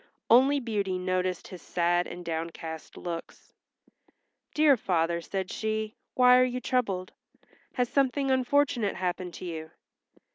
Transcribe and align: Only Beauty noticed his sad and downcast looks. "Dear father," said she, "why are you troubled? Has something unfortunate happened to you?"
Only 0.31 0.59
Beauty 0.59 0.97
noticed 0.97 1.49
his 1.49 1.61
sad 1.61 2.07
and 2.07 2.25
downcast 2.25 2.97
looks. 2.97 3.53
"Dear 4.55 4.75
father," 4.75 5.21
said 5.21 5.51
she, 5.51 5.93
"why 6.15 6.37
are 6.39 6.43
you 6.43 6.59
troubled? 6.59 7.13
Has 7.73 7.87
something 7.87 8.31
unfortunate 8.31 8.95
happened 8.95 9.35
to 9.35 9.45
you?" 9.45 9.69